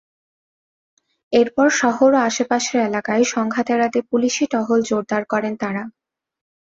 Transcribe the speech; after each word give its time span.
এরপর 1.33 1.67
শহর 1.81 2.09
ও 2.15 2.23
আশপাশের 2.29 2.79
এলাকায় 2.87 3.23
সংঘাত 3.33 3.67
এড়াতে 3.71 3.99
পুলিশি 4.09 4.43
টহল 4.53 4.79
জোরদার 4.89 5.23
করেন 5.33 5.53
তাঁরা। 5.61 5.83